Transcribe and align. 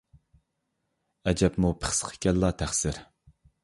ئەجەبمۇ 1.25 1.73
پىخسىق 1.85 2.19
ئىكەنلا، 2.19 2.55
تەقسىر. 2.65 3.05